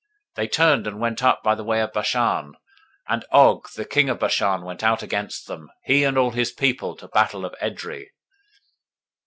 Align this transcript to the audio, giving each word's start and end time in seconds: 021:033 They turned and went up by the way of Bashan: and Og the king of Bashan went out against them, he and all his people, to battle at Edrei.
021:033 0.35 0.35
They 0.37 0.47
turned 0.47 0.87
and 0.87 0.99
went 0.99 1.21
up 1.23 1.43
by 1.43 1.53
the 1.53 1.63
way 1.63 1.79
of 1.79 1.93
Bashan: 1.93 2.55
and 3.07 3.23
Og 3.31 3.69
the 3.75 3.85
king 3.85 4.09
of 4.09 4.17
Bashan 4.17 4.63
went 4.63 4.83
out 4.83 5.03
against 5.03 5.45
them, 5.45 5.69
he 5.83 6.03
and 6.05 6.17
all 6.17 6.31
his 6.31 6.51
people, 6.51 6.95
to 6.95 7.07
battle 7.07 7.45
at 7.45 7.53
Edrei. 7.61 8.07